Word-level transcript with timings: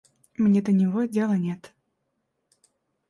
Мне 0.35 0.63
до 0.63 0.71
него 0.71 1.03
дела 1.05 1.37
нет. 1.37 1.75